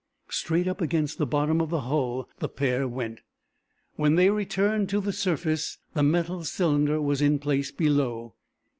Straight 0.31 0.67
up 0.67 0.81
against 0.81 1.19
the 1.19 1.27
bottom 1.27 1.61
of 1.61 1.69
the 1.69 1.81
hull 1.81 2.27
the 2.39 2.49
pair 2.49 2.87
went. 2.87 3.19
When 3.97 4.15
they 4.15 4.31
returned 4.31 4.89
to 4.89 4.99
the 4.99 5.13
surface 5.13 5.77
the 5.93 6.01
metal 6.01 6.43
cylinder 6.43 6.99
was 6.99 7.21
in 7.21 7.37
place 7.37 7.69
below. 7.69 8.33